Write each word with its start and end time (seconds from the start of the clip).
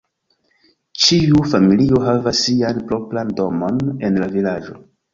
Ĉiu 1.03 1.43
familio 1.51 2.01
havas 2.07 2.41
sian 2.49 2.83
propran 2.91 3.39
domon 3.45 3.81
en 4.11 4.23
la 4.27 4.35
vilaĝo. 4.37 4.81